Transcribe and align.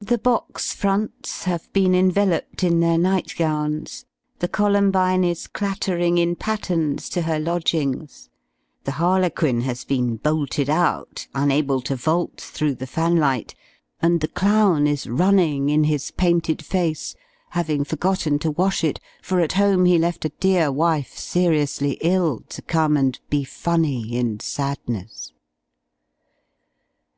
The 0.00 0.16
box 0.16 0.72
fronts 0.72 1.44
have 1.44 1.70
been 1.74 1.94
enveloped 1.94 2.64
in 2.64 2.80
their 2.80 2.96
night 2.96 3.34
gowns; 3.36 4.06
the 4.38 4.48
Columbine 4.48 5.24
is 5.24 5.46
clattering, 5.46 6.16
in 6.16 6.36
pattens, 6.36 7.10
to 7.10 7.20
her 7.20 7.38
lodgings; 7.38 8.30
the 8.84 8.92
Harlequin 8.92 9.60
has 9.60 9.84
been 9.84 10.16
bolted 10.16 10.70
out, 10.70 11.26
unable 11.34 11.82
to 11.82 11.94
vault 11.96 12.40
through 12.40 12.76
the 12.76 12.86
fan 12.86 13.16
light; 13.16 13.54
and 14.00 14.22
the 14.22 14.28
Clown 14.28 14.86
is 14.86 15.06
running 15.06 15.68
in 15.68 15.84
his 15.84 16.10
painted 16.12 16.64
face, 16.64 17.14
having 17.50 17.84
forgotten 17.84 18.38
to 18.38 18.50
wash 18.50 18.82
it, 18.82 19.00
for 19.20 19.38
at 19.40 19.52
home 19.52 19.84
he 19.84 19.98
left 19.98 20.24
a 20.24 20.30
dear 20.30 20.72
wife 20.72 21.14
seriously 21.18 21.98
ill, 22.00 22.40
to 22.48 22.62
come 22.62 22.96
and 22.96 23.20
be 23.28 23.44
funny 23.44 24.16
in 24.16 24.40
sadness. 24.40 25.34